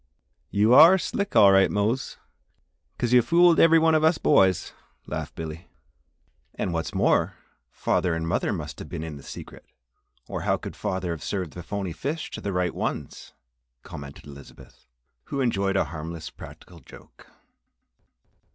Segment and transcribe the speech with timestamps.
[0.49, 2.17] "You are slick, all right, Mose,
[2.97, 4.73] 'cause you fooled every one of us boys,"
[5.05, 5.67] laughed Billy.
[6.55, 7.35] "And what's more,
[7.69, 9.63] father and mother must have been in the secret,
[10.27, 13.33] or how could father have served the phony fish to the right ones,"
[13.83, 14.87] commented Elizabeth,
[15.25, 17.27] who enjoyed a harmless, practical joke.